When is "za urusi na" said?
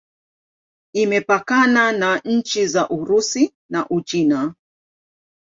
2.67-3.89